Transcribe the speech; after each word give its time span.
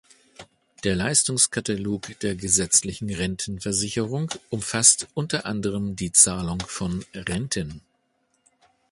Der 0.83 0.95
Leistungskatalog 0.95 2.17
der 2.21 2.33
gesetzlichen 2.33 3.11
Rentenversicherung 3.11 4.31
umfasst 4.49 5.07
unter 5.13 5.45
anderem 5.45 5.95
die 5.95 6.11
Zahlung 6.11 6.59
von 6.61 7.05
Renten. 7.13 7.81